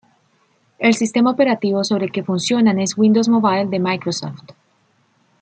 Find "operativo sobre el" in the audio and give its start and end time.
1.29-2.11